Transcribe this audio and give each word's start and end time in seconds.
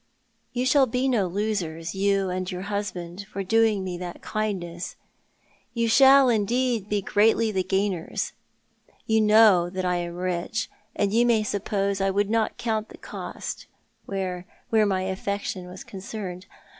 You 0.51 0.65
shall 0.65 0.87
be 0.87 1.07
no 1.07 1.27
losers, 1.27 1.93
you 1.93 2.31
and 2.31 2.49
your 2.51 2.63
husband, 2.63 3.27
for 3.31 3.43
doinpc 3.43 3.83
me 3.83 3.97
that 3.99 4.23
kindness. 4.23 4.95
You 5.75 5.87
shall, 5.87 6.27
indeed, 6.27 6.89
be 6.89 7.03
greatly 7.03 7.51
the 7.51 7.61
gainers. 7.63 8.33
You 9.05 9.21
know 9.21 9.69
that 9.69 9.85
I 9.85 9.97
am 9.97 10.15
rich, 10.15 10.71
and 10.95 11.13
you 11.13 11.23
may 11.27 11.43
suppose 11.43 12.01
I 12.01 12.09
would 12.09 12.31
not 12.31 12.57
count 12.57 12.89
the 12.89 12.97
cost 12.97 13.67
where— 14.07 14.47
wbere 14.73 14.87
my 14.87 15.03
affection 15.03 15.67
was 15.67 15.83
concerned. 15.83 16.47